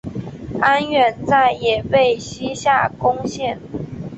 [0.59, 3.59] 安远寨也被西夏攻陷。